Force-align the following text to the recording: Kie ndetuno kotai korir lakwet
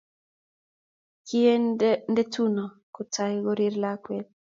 Kie 1.27 1.51
ndetuno 2.13 2.65
kotai 2.95 3.35
korir 3.45 3.73
lakwet 3.83 4.27